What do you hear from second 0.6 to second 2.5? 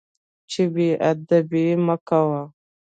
بې ادبي مه کوه.